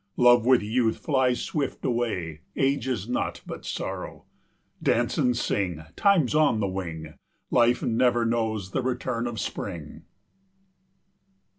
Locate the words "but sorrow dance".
3.45-5.15